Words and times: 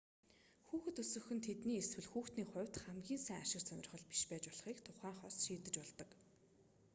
хүүхэд 0.67 0.97
өсгөх 1.03 1.27
нь 1.35 1.45
тэдний 1.47 1.79
эсвэл 1.83 2.09
хүүхдийн 2.11 2.49
хувьд 2.49 2.75
хамгийн 2.79 3.21
сайн 3.23 3.41
ашиг 3.43 3.61
сонирхол 3.65 4.03
биш 4.09 4.21
байж 4.29 4.43
болохыг 4.47 4.77
тухайн 4.85 5.15
хос 5.19 5.35
шийдэж 5.45 5.75
болдог 5.79 6.09